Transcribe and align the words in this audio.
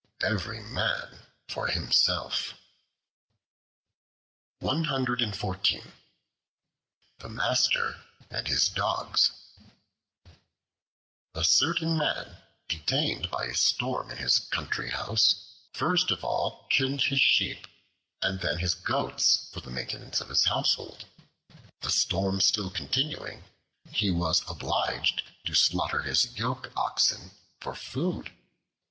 Every 0.23 0.63
man 0.63 1.27
for 1.47 1.67
himself. 1.67 2.55
The 4.59 4.73
Master 7.29 8.01
and 8.31 8.47
His 8.47 8.67
Dogs 8.67 9.31
A 11.35 11.43
CERTAIN 11.43 11.97
MAN, 11.99 12.35
detained 12.67 13.29
by 13.29 13.43
a 13.45 13.53
storm 13.53 14.09
in 14.09 14.17
his 14.17 14.39
country 14.39 14.89
house, 14.89 15.35
first 15.71 16.09
of 16.09 16.23
all 16.23 16.65
killed 16.71 17.03
his 17.03 17.21
sheep, 17.21 17.67
and 18.23 18.39
then 18.39 18.57
his 18.57 18.73
goats, 18.73 19.47
for 19.53 19.61
the 19.61 19.69
maintenance 19.69 20.19
of 20.19 20.29
his 20.29 20.45
household. 20.45 21.05
The 21.81 21.91
storm 21.91 22.41
still 22.41 22.71
continuing, 22.71 23.43
he 23.91 24.09
was 24.09 24.41
obliged 24.49 25.21
to 25.45 25.53
slaughter 25.53 26.01
his 26.01 26.35
yoke 26.35 26.71
oxen 26.75 27.29
for 27.59 27.75
food. 27.75 28.33